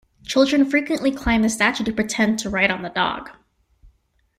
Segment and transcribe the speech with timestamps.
[0.25, 3.29] Children frequently climb the statue to pretend to ride on the dog.